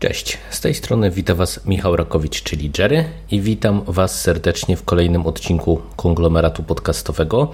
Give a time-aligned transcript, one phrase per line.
[0.00, 4.84] Cześć, z tej strony wita Was Michał Rakowicz, czyli Jerry i witam Was serdecznie w
[4.84, 7.52] kolejnym odcinku konglomeratu podcastowego.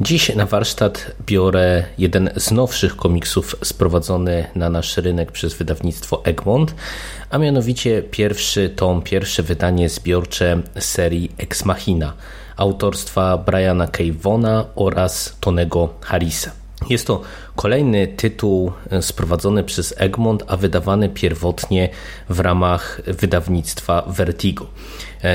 [0.00, 6.74] Dziś na warsztat biorę jeden z nowszych komiksów sprowadzony na nasz rynek przez wydawnictwo Egmont,
[7.30, 12.12] a mianowicie pierwszy tom, pierwsze wydanie zbiorcze serii Ex Machina
[12.56, 14.04] autorstwa Briana K.
[14.22, 16.67] Vona oraz Tonego Harrisa.
[16.90, 17.20] Jest to
[17.56, 21.88] kolejny tytuł sprowadzony przez Egmont, a wydawany pierwotnie
[22.28, 24.66] w ramach wydawnictwa Vertigo.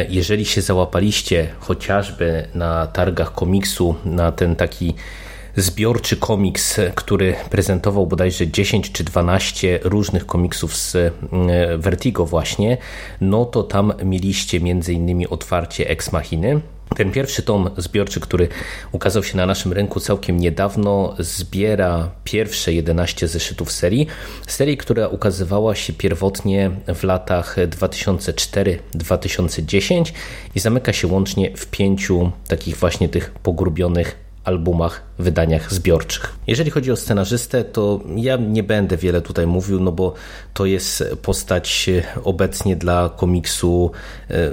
[0.09, 4.93] Jeżeli się załapaliście chociażby na targach komiksu na ten taki
[5.55, 11.13] zbiorczy komiks, który prezentował bodajże 10 czy 12 różnych komiksów z
[11.77, 12.77] Vertigo właśnie,
[13.21, 16.61] no to tam mieliście między innymi otwarcie Ex Machiny,
[16.95, 18.47] ten pierwszy tom zbiorczy, który
[18.91, 24.07] ukazał się na naszym rynku całkiem niedawno, zbiera pierwsze 11 zeszytów serii.
[24.47, 30.11] Serii, która ukazywała się pierwotnie w latach 2004-2010
[30.55, 36.33] i zamyka się łącznie w pięciu takich właśnie tych pogrubionych albumach, wydaniach zbiorczych.
[36.47, 40.13] Jeżeli chodzi o scenarzystę, to ja nie będę wiele tutaj mówił, no bo
[40.53, 41.89] to jest postać
[42.23, 43.91] obecnie dla komiksu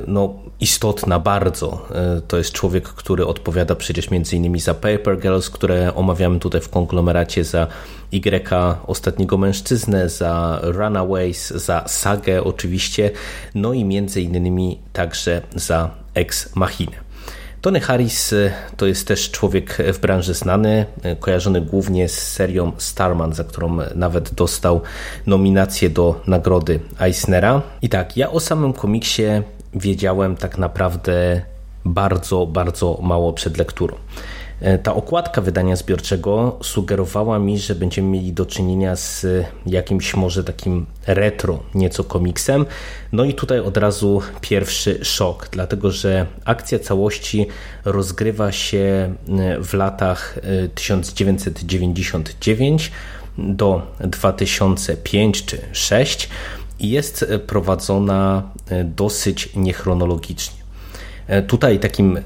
[0.07, 1.89] no, istotna bardzo.
[2.29, 6.69] To jest człowiek, który odpowiada przecież między innymi za Paper Girls, które omawiamy tutaj w
[6.69, 7.67] konglomeracie, za
[8.13, 8.55] Y
[8.87, 13.11] Ostatniego Mężczyznę, za Runaways, za Sagę oczywiście,
[13.55, 17.10] no i między innymi także za Ex Machinę.
[17.61, 18.35] Tony Harris
[18.77, 20.87] to jest też człowiek w branży znany,
[21.21, 24.81] kojarzony głównie z serią Starman, za którą nawet dostał
[25.27, 27.63] nominację do nagrody Eisnera.
[27.83, 29.23] I tak, ja o samym komiksie
[29.75, 31.43] wiedziałem tak naprawdę
[31.85, 33.97] bardzo, bardzo mało przed lekturą.
[34.83, 39.27] Ta okładka wydania zbiorczego sugerowała mi, że będziemy mieli do czynienia z
[39.67, 42.67] jakimś może takim retro nieco komiksem.
[43.13, 47.47] No i tutaj od razu pierwszy szok, dlatego że akcja całości
[47.85, 49.15] rozgrywa się
[49.63, 50.39] w latach
[50.75, 52.93] 1999
[53.39, 56.29] do 2005 czy 2006
[56.81, 58.51] i jest prowadzona
[58.85, 60.61] dosyć niechronologicznie.
[61.47, 62.19] Tutaj takim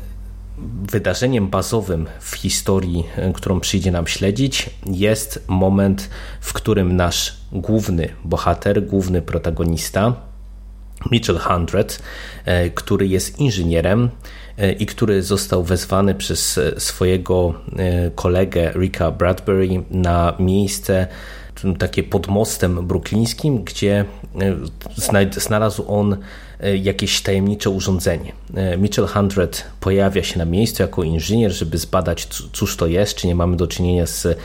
[0.83, 3.05] wydarzeniem bazowym w historii,
[3.35, 6.11] którą przyjdzie nam śledzić, jest moment,
[6.41, 10.15] w którym nasz główny bohater, główny protagonista,
[11.11, 12.03] Mitchell Hundred,
[12.75, 14.11] który jest inżynierem
[14.79, 17.55] i który został wezwany przez swojego
[18.15, 21.07] kolegę Ricka Bradbury na miejsce
[21.79, 24.05] takie pod mostem bruklińskim, gdzie
[25.37, 26.17] znalazł on
[26.83, 28.33] jakieś tajemnicze urządzenie.
[28.79, 33.35] Mitchell Hundred pojawia się na miejscu jako inżynier, żeby zbadać, cóż to jest, czy nie
[33.35, 34.39] mamy do czynienia z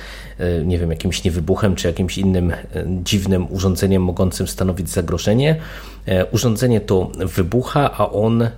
[0.65, 2.53] nie wiem, jakimś niewybuchem, czy jakimś innym
[3.03, 5.55] dziwnym urządzeniem mogącym stanowić zagrożenie.
[6.31, 8.49] Urządzenie to wybucha, a on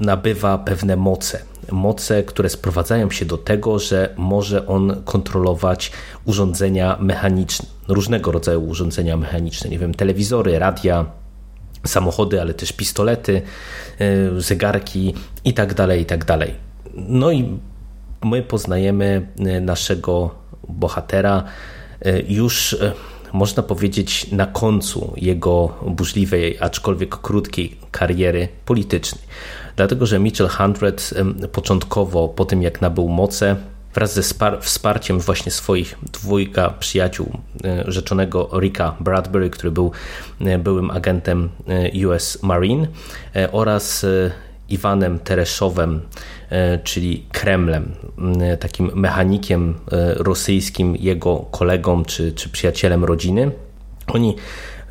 [0.00, 1.38] nabywa pewne moce.
[1.72, 5.92] Moce, które sprowadzają się do tego, że może on kontrolować
[6.24, 11.06] urządzenia mechaniczne, różnego rodzaju urządzenia mechaniczne, nie wiem, telewizory, radia,
[11.86, 13.42] samochody, ale też pistolety,
[14.38, 16.26] zegarki i tak dalej, i tak.
[16.94, 17.58] No i
[18.24, 19.26] my poznajemy
[19.60, 20.34] naszego
[20.68, 21.44] bohatera
[22.28, 22.76] już
[23.32, 29.24] można powiedzieć na końcu jego burzliwej, aczkolwiek krótkiej kariery politycznej.
[29.76, 31.14] Dlatego, że Mitchell Hundred
[31.52, 33.56] początkowo, po tym jak nabył moce,
[33.94, 34.22] wraz ze
[34.60, 37.32] wsparciem właśnie swoich dwójka przyjaciół,
[37.86, 39.92] rzeczonego Ricka Bradbury, który był
[40.58, 41.48] byłym agentem
[42.06, 42.86] US Marine
[43.52, 44.06] oraz
[44.68, 46.00] Iwanem Tereszowem,
[46.84, 47.94] czyli Kremlem,
[48.60, 49.74] takim mechanikiem
[50.16, 53.50] rosyjskim, jego kolegą czy, czy przyjacielem rodziny.
[54.06, 54.36] Oni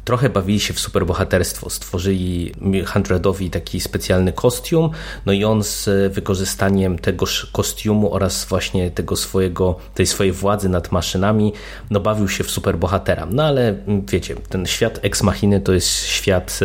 [0.06, 1.69] trochę bawili się w superbohaterstwo.
[1.69, 2.53] Stworzyli
[2.88, 4.89] Hundredowi taki specjalny kostium,
[5.25, 10.92] no i on z wykorzystaniem tegoż kostiumu oraz właśnie tego swojego, tej swojej władzy nad
[10.92, 11.53] maszynami,
[11.89, 13.27] no bawił się w superbohatera.
[13.31, 16.59] No ale mm, wiecie, ten świat Ex Machiny to jest świat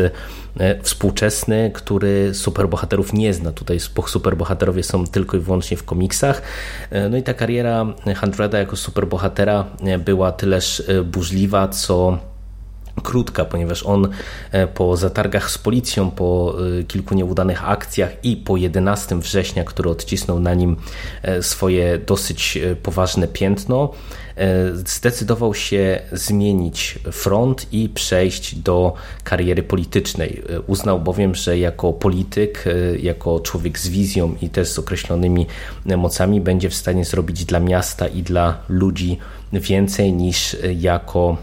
[0.61, 3.53] e, współczesny, który superbohaterów nie zna.
[3.53, 6.43] Tutaj superbohaterowie są tylko i wyłącznie w komiksach.
[6.91, 7.87] E, no i ta kariera
[8.21, 12.19] Hundreda jako superbohatera e, była tyleż burzliwa, co
[13.03, 14.09] krótka, ponieważ on
[14.53, 19.91] e, po zatargach z policją, po e, kilku nieudanych akcjach i po 11 września, który
[19.91, 20.77] odcisnął na nim
[21.23, 23.93] e, swoje dosyć poważne piętno,
[24.85, 28.95] zdecydował się zmienić front i przejść do
[29.25, 30.43] kariery politycznej.
[30.67, 32.65] Uznał bowiem, że jako polityk,
[33.03, 35.47] jako człowiek z wizją i też z określonymi
[35.85, 39.19] mocami będzie w stanie zrobić dla miasta i dla ludzi
[39.53, 41.37] więcej niż jako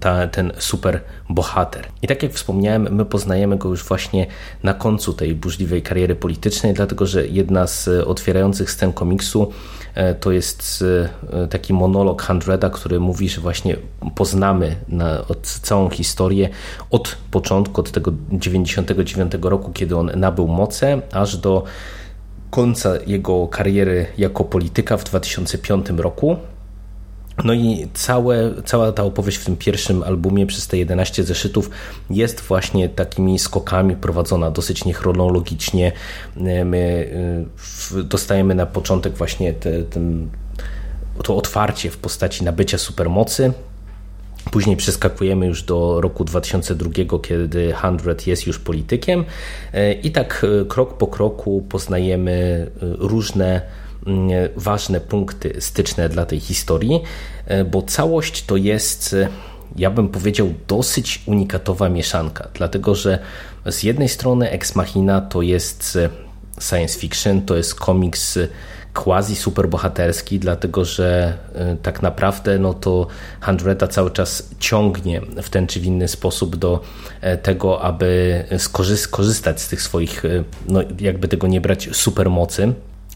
[0.00, 1.86] ta, ten super bohater.
[2.02, 4.26] I tak jak wspomniałem, my poznajemy go już właśnie
[4.62, 9.52] na końcu tej burzliwej kariery politycznej, dlatego że jedna z otwierających scen komiksu
[9.94, 10.84] e, to jest
[11.32, 13.76] e, taki monolog Hundreda, który mówi, że właśnie
[14.14, 16.48] poznamy na, od całą historię
[16.90, 21.64] od początku, od tego 99 roku, kiedy on nabył moce, aż do
[22.50, 26.36] końca jego kariery jako polityka w 2005 roku.
[27.44, 31.70] No i całe, cała ta opowieść w tym pierwszym albumie przez te 11 zeszytów
[32.10, 35.92] jest właśnie takimi skokami prowadzona dosyć niechronologicznie.
[36.64, 37.10] My
[37.92, 40.30] y, dostajemy na początek właśnie te, ten,
[41.24, 43.52] to otwarcie w postaci nabycia supermocy.
[44.50, 46.90] Później przeskakujemy już do roku 2002,
[47.22, 49.24] kiedy Hundred jest już politykiem
[49.74, 53.62] y, i tak y, krok po kroku poznajemy różne
[54.56, 57.00] ważne punkty styczne dla tej historii,
[57.46, 59.28] e, bo całość to jest, e,
[59.76, 63.18] ja bym powiedział, dosyć unikatowa mieszanka, dlatego że
[63.66, 66.08] z jednej strony Ex Machina to jest e,
[66.60, 68.38] science fiction, to jest komiks
[68.94, 71.38] quasi superbohaterski, dlatego że
[71.82, 73.06] tak naprawdę no to
[73.40, 76.80] Hundreda cały czas ciągnie w ten czy w inny sposób do
[77.42, 78.44] tego, aby
[78.96, 80.22] skorzystać z tych swoich,
[80.68, 82.74] no jakby tego nie brać, supermocy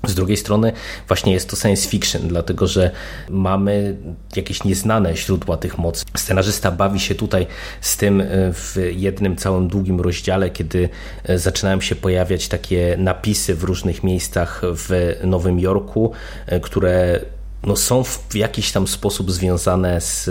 [0.08, 0.72] z drugiej strony
[1.08, 2.90] właśnie jest to science fiction, dlatego że
[3.30, 3.96] mamy
[4.36, 6.04] jakieś nieznane źródła tych mocy.
[6.16, 7.46] Scenarzysta bawi się tutaj
[7.80, 10.88] z tym e, w jednym całym długim rozdziale, kiedy
[11.24, 16.12] e, zaczynają się pojawiać takie napisy w różnych miejscach w Nowym Jorku,
[16.46, 17.20] e, które
[17.66, 20.28] no są w jakiś tam sposób związane z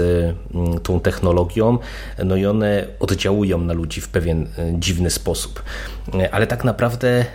[0.54, 1.78] mm, tą technologią,
[2.26, 5.64] no i one oddziałują na ludzi w pewien e, dziwny sposób.
[6.14, 7.26] E, ale tak naprawdę e,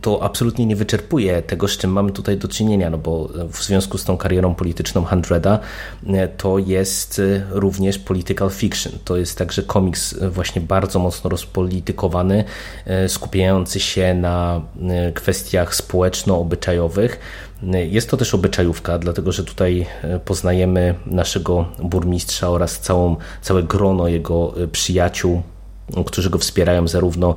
[0.00, 3.98] to absolutnie nie wyczerpuje tego, z czym mamy tutaj do czynienia, no bo w związku
[3.98, 5.58] z tą karierą polityczną Hundreda
[6.36, 7.20] to jest
[7.50, 8.92] również political fiction.
[9.04, 12.44] To jest także komiks właśnie bardzo mocno rozpolitykowany,
[13.08, 14.60] skupiający się na
[15.14, 17.18] kwestiach społeczno-obyczajowych,
[17.88, 24.08] jest to też obyczajówka, dlatego że tutaj e, poznajemy naszego burmistrza oraz całą, całe grono
[24.08, 25.42] jego e, przyjaciół,
[26.06, 27.34] którzy go wspierają zarówno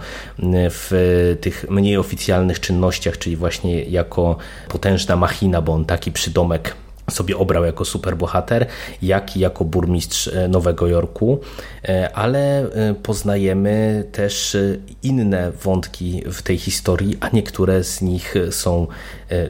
[0.54, 4.38] w tych mniej oficjalnych czynnościach, czyli właśnie jako
[4.69, 6.75] potężna machina, bo on taki przydomek
[7.11, 8.65] sobie obrał jako superbohater,
[9.01, 11.39] jak i jako burmistrz e, Nowego Jorku,
[11.83, 14.57] e, ale e, poznajemy też
[15.03, 18.88] inne wątki w tej historii, a niektóre z nich są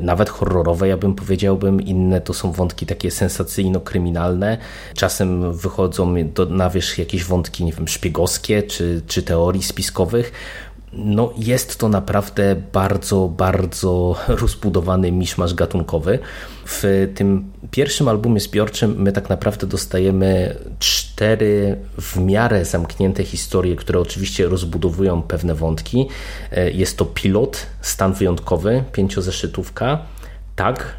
[0.01, 4.57] nawet horrorowe, ja bym powiedziałbym, inne to są wątki takie sensacyjno-kryminalne.
[4.93, 10.31] Czasem wychodzą do, na wierzch jakieś wątki, nie wiem, szpiegowskie czy, czy teorii spiskowych
[10.93, 16.19] no jest to naprawdę bardzo, bardzo rozbudowany miszmasz gatunkowy.
[16.65, 23.99] W tym pierwszym albumie zbiorczym my tak naprawdę dostajemy cztery w miarę zamknięte historie, które
[23.99, 26.07] oczywiście rozbudowują pewne wątki.
[26.51, 29.99] E, jest to pilot, stan wyjątkowy, pięciozeszytówka,
[30.55, 30.95] tak,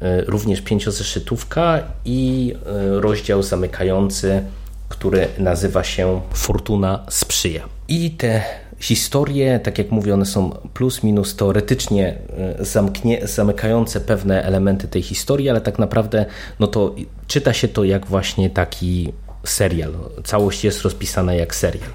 [0.00, 4.42] e, również pięciozeszytówka i e, rozdział zamykający,
[4.88, 7.62] który nazywa się Fortuna sprzyja.
[7.88, 8.42] I te
[8.80, 12.18] historie, tak jak mówię, one są plus minus teoretycznie
[12.60, 16.26] e, zamknie, zamykające pewne elementy tej historii, ale tak naprawdę
[16.60, 16.94] no to
[17.26, 19.12] czyta się to jak właśnie taki
[19.44, 19.92] serial.
[20.24, 21.90] Całość jest rozpisana jak serial.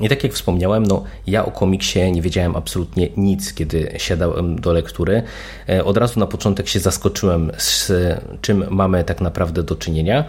[0.00, 4.72] I tak jak wspomniałem, no, ja o komiksie nie wiedziałem absolutnie nic, kiedy siadałem do
[4.72, 5.22] lektury.
[5.68, 7.92] E, od razu na początek się zaskoczyłem, z
[8.40, 10.24] czym mamy tak naprawdę do czynienia.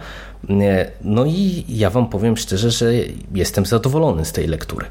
[0.50, 2.92] E, no i ja Wam powiem szczerze, że
[3.34, 4.86] jestem zadowolony z tej lektury.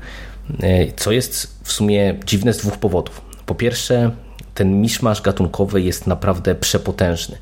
[0.63, 3.21] E, co jest w sumie dziwne z dwóch powodów.
[3.45, 4.11] Po pierwsze,
[4.53, 7.37] ten miszmasz gatunkowy jest naprawdę przepotężny.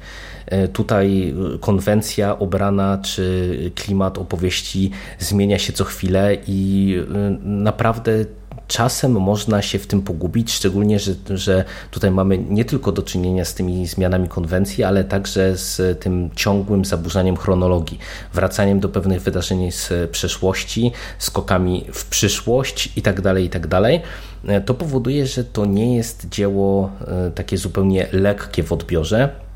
[0.74, 6.96] Tutaj konwencja obrana czy klimat opowieści zmienia się co chwilę i
[7.44, 8.26] naprawdę
[8.68, 13.46] czasem można się w tym pogubić, szczególnie, że, że tutaj mamy nie tylko do czynienia
[13.46, 18.00] z tymi zmianami konwencji, ale także z tym ciągłym zaburzaniem chronologii,
[18.34, 24.00] wracaniem do pewnych wydarzeń z przeszłości, skokami w przyszłość itd., tak itd.
[24.48, 29.47] Tak to powoduje, że to nie jest dzieło e, takie zupełnie lekkie w odbiorze,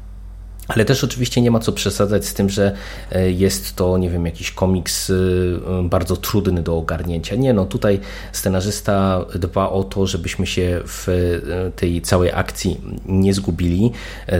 [0.67, 2.71] ale też oczywiście nie ma co przesadzać z tym, że
[3.11, 5.13] e, jest to, nie wiem, jakiś komiks e,
[5.83, 7.35] bardzo trudny do ogarnięcia.
[7.35, 7.99] Nie, no tutaj
[8.31, 13.91] scenarzysta dba o to, żebyśmy się w e, tej całej akcji nie zgubili.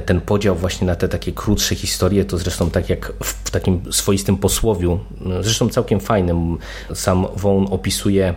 [0.05, 4.37] Ten podział właśnie na te takie krótsze historie, to zresztą tak jak w takim swoistym
[4.37, 4.99] posłowiu,
[5.41, 6.57] zresztą całkiem fajnym,
[6.93, 8.35] sam Won opisuje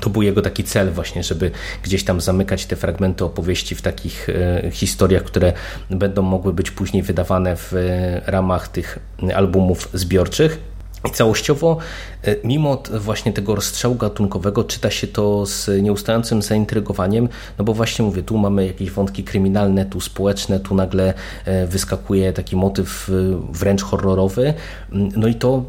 [0.00, 1.50] to był jego taki cel właśnie, żeby
[1.82, 5.52] gdzieś tam zamykać te fragmenty opowieści w takich e, historiach, które
[5.90, 8.98] będą mogły być później wydawane w e, ramach tych
[9.34, 10.69] albumów zbiorczych.
[11.08, 11.76] I całościowo,
[12.24, 17.28] e, mimo właśnie tego rozstrzału gatunkowego, czyta się to z nieustającym zaintrygowaniem,
[17.58, 21.14] no bo właśnie mówię, tu mamy jakieś wątki kryminalne, tu społeczne, tu nagle
[21.44, 23.12] e, wyskakuje taki motyw e,
[23.52, 24.54] wręcz horrorowy.
[24.92, 25.64] Mm, no i to,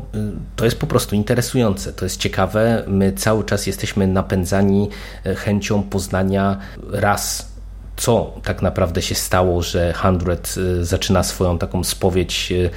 [0.55, 2.83] to jest po prostu interesujące, to jest ciekawe.
[2.87, 4.89] My cały czas jesteśmy napędzani
[5.35, 6.57] chęcią poznania
[6.91, 7.50] raz
[7.97, 12.69] co tak naprawdę się stało, że Hundred y, zaczyna swoją taką spowiedź, y,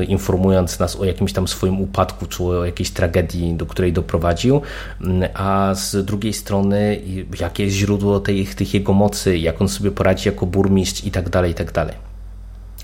[0.00, 4.60] y, informując nas o jakimś tam swoim upadku, czy o jakiejś tragedii, do której doprowadził,
[5.00, 7.00] mm, a z drugiej strony,
[7.40, 11.28] jakie jest źródło tej, tych jego mocy, jak on sobie poradzi jako burmistrz i tak
[11.28, 11.94] dalej, i tak dalej.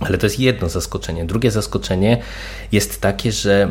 [0.00, 1.24] Ale to jest jedno zaskoczenie.
[1.24, 2.22] Drugie zaskoczenie
[2.72, 3.68] jest takie, że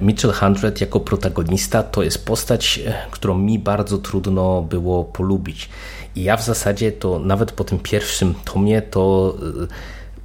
[0.00, 5.68] Mitchell Hundred jako protagonista to jest postać, którą mi bardzo trudno było polubić.
[6.16, 9.66] Ja w zasadzie to nawet po tym pierwszym tomie to y,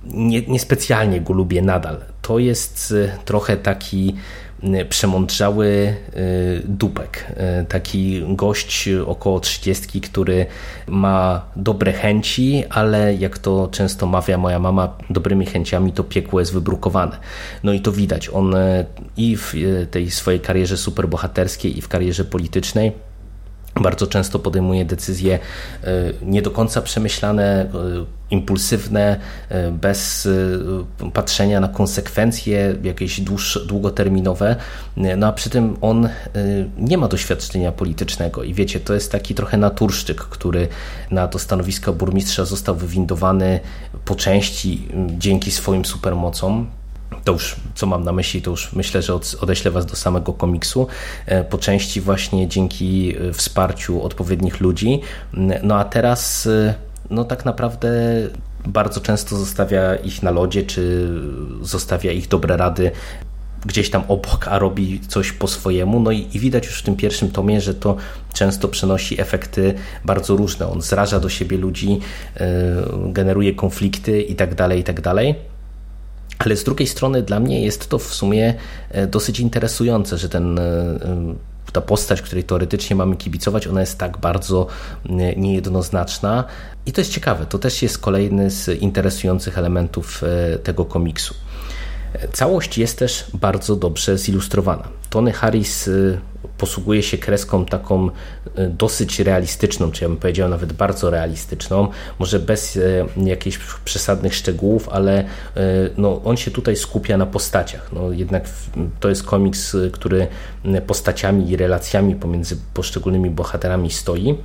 [0.05, 1.98] nie, niespecjalnie go lubię nadal.
[2.21, 4.15] To jest y, trochę taki
[4.63, 5.95] y, przemądrzały
[6.65, 7.33] dupek.
[7.69, 10.45] Taki gość około trzydziestki, który
[10.88, 16.53] ma dobre chęci, ale jak to często mawia moja mama, dobrymi chęciami to piekło jest
[16.53, 17.17] wybrukowane.
[17.63, 18.29] No i to widać.
[18.29, 18.55] On
[19.17, 19.53] i w
[19.91, 22.91] tej swojej karierze superbohaterskiej, i w karierze politycznej
[23.75, 25.39] bardzo często podejmuje decyzje
[25.83, 25.89] e,
[26.21, 27.67] nie do końca przemyślane, e,
[28.29, 30.27] impulsywne, e, bez
[31.13, 34.55] patrzenia na konsekwencje jakieś dłuższe, długoterminowe.
[35.17, 36.09] No a przy tym on
[36.77, 40.67] nie ma doświadczenia politycznego i wiecie, to jest taki trochę naturszczyk, który
[41.11, 43.59] na to stanowisko burmistrza został wywindowany
[44.05, 44.87] po części
[45.17, 46.67] dzięki swoim supermocom,
[47.23, 50.87] to już co mam na myśli, to już myślę, że odeślę Was do samego komiksu,
[51.25, 55.01] e, po części właśnie dzięki e, wsparciu odpowiednich ludzi.
[55.63, 56.73] No a teraz, e,
[57.09, 57.89] no tak naprawdę
[58.65, 61.09] bardzo często zostawia ich na lodzie, czy
[61.61, 62.91] zostawia ich dobre rady
[63.65, 65.99] gdzieś tam obok, a robi coś po swojemu.
[65.99, 67.95] No i, i, widać już w tym pierwszym tomie, że to
[68.33, 69.73] często przynosi efekty
[70.05, 70.67] bardzo różne.
[70.67, 72.45] On zraża do siebie ludzi, yy,
[73.13, 75.50] generuje konflikty i tak dalej, i tak dalej.
[76.45, 78.53] Ale z drugiej strony dla mnie jest to w sumie
[78.89, 81.00] e, dosyć interesujące, że ten e,
[81.71, 84.67] ta postać, której teoretycznie mamy kibicować, ona jest tak bardzo
[85.38, 86.43] niejednoznaczna.
[86.86, 87.45] I to jest ciekawe.
[87.45, 91.36] To też jest kolejny z interesujących elementów e, tego komiksu.
[92.33, 95.00] Całość jest też bardzo dobrze zilustrowana.
[95.11, 96.19] Tony Harris y,
[96.57, 98.11] posługuje się kreską taką y,
[98.69, 101.87] dosyć realistyczną, czy ja bym powiedział nawet bardzo realistyczną,
[102.19, 105.23] może bez y, jakichś przesadnych szczegółów, ale
[105.97, 107.89] no, on się tutaj skupia na postaciach.
[107.93, 108.49] No, jednak
[108.99, 110.27] to jest komiks, który
[110.87, 114.37] postaciami i relacjami pomiędzy poszczególnymi bohaterami stoi.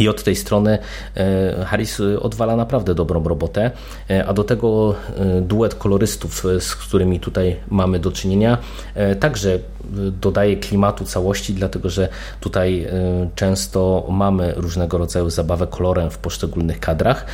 [0.00, 0.78] I od tej strony
[1.16, 3.70] e, Harris odwala naprawdę dobrą robotę,
[4.10, 8.58] e, a do tego e, duet kolorystów, z którymi tutaj mamy do czynienia,
[9.20, 9.58] także
[10.20, 12.08] dodaje klimatu całości, dlatego że
[12.40, 12.86] tutaj
[13.34, 17.26] często mamy różnego rodzaju zabawę kolorem w poszczególnych kadrach.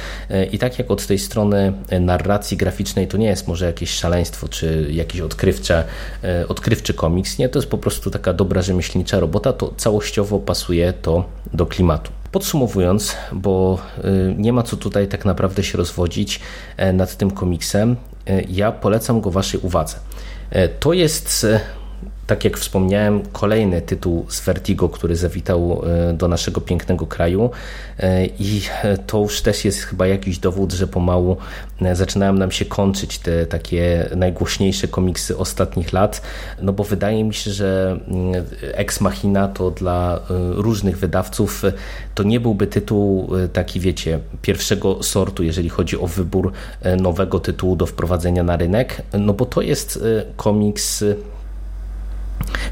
[0.52, 4.86] I tak jak od tej strony narracji graficznej to nie jest może jakieś szaleństwo czy
[4.90, 5.84] jakiś odkrywcze,
[6.48, 11.24] odkrywczy komiks, nie, to jest po prostu taka dobra rzemieślnicza robota, to całościowo pasuje to
[11.52, 12.17] do klimatu.
[12.32, 16.40] Podsumowując, bo y, nie ma co tutaj tak naprawdę się rozwodzić
[16.76, 19.96] e, nad tym komiksem, e, ja polecam go Waszej uwadze.
[20.50, 21.46] E, to jest
[22.28, 25.82] tak jak wspomniałem, kolejny tytuł z Vertigo, który zawitał
[26.14, 27.50] do naszego pięknego kraju.
[28.38, 28.62] I
[29.06, 31.36] to już też jest chyba jakiś dowód, że pomału
[31.92, 36.22] zaczynają nam się kończyć te takie najgłośniejsze komiksy ostatnich lat,
[36.62, 40.20] no bo wydaje mi się, że mm, Ex Machina to dla
[40.54, 41.62] różnych wydawców
[42.14, 46.52] to nie byłby tytuł taki, wiecie, pierwszego sortu, jeżeli chodzi o wybór
[47.00, 50.04] nowego tytułu do wprowadzenia na rynek, no bo to jest
[50.36, 51.04] komiks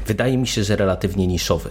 [0.07, 1.69] wydaje mi się, że relatywnie niszowy.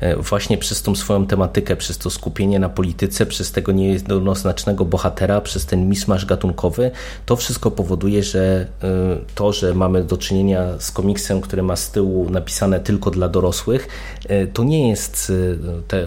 [0.00, 5.40] E, właśnie przez tą swoją tematykę, przez to skupienie na polityce, przez tego niejednoznacznego bohatera,
[5.40, 6.90] przez ten mismasz gatunkowy,
[7.26, 8.88] to wszystko powoduje, że e,
[9.34, 13.88] to, że mamy do czynienia z komiksem, który ma z tyłu napisane tylko dla dorosłych,
[14.28, 15.32] e, to nie jest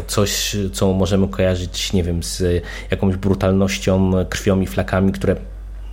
[0.07, 5.35] coś, co możemy kojarzyć, nie wiem, z jakąś brutalnością, krwią i flakami, które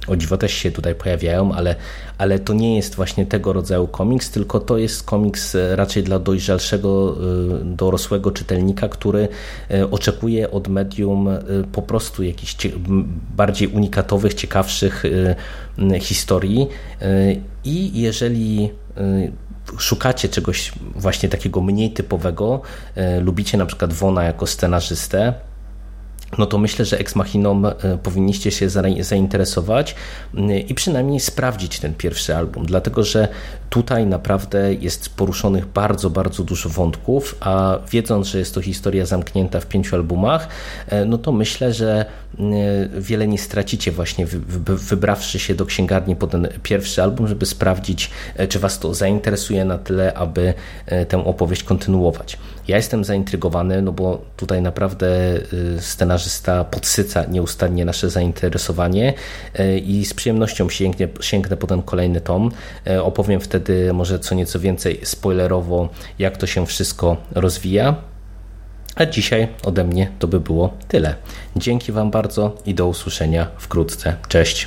[0.06, 1.74] o dziwo też się tutaj pojawiają, ale,
[2.18, 6.18] ale to nie jest właśnie tego rodzaju komiks, tylko to jest komiks e, raczej dla
[6.18, 7.16] dojrzalszego,
[7.60, 9.28] e, dorosłego czytelnika, który
[9.70, 11.28] e, oczekuje od medium
[11.72, 12.56] po prostu jakichś
[13.36, 15.02] bardziej unikatowych, ciekawszych
[16.00, 16.68] historii.
[17.64, 18.70] I jeżeli
[19.78, 22.60] szukacie czegoś właśnie takiego mniej typowego,
[23.20, 25.34] lubicie na przykład Wona jako scenarzystę,
[26.38, 28.68] no to myślę, że Ex Machiną e, powinniście się
[29.00, 29.94] zainteresować
[30.36, 33.28] e, i przynajmniej sprawdzić ten pierwszy album, dlatego że
[33.70, 39.60] tutaj naprawdę jest poruszonych bardzo, bardzo dużo wątków, a wiedząc, że jest to historia zamknięta
[39.60, 40.48] w pięciu albumach,
[40.88, 42.04] e, no to myślę, że
[42.98, 44.26] wiele nie stracicie właśnie
[44.66, 48.10] wybrawszy się do księgarni po ten pierwszy album, żeby sprawdzić,
[48.48, 50.54] czy Was to zainteresuje na tyle, aby
[51.08, 52.38] tę opowieść kontynuować.
[52.68, 55.08] Ja jestem zaintrygowany, no bo tutaj naprawdę
[55.80, 59.14] scenarzysta podsyca nieustannie nasze zainteresowanie
[59.84, 62.50] i z przyjemnością sięgnę, sięgnę po ten kolejny tom.
[63.02, 67.94] Opowiem wtedy wtedy może co nieco więcej spoilerowo, jak to się wszystko rozwija.
[68.94, 71.14] A dzisiaj ode mnie to by było tyle.
[71.56, 74.16] Dzięki Wam bardzo i do usłyszenia wkrótce.
[74.28, 74.66] Cześć.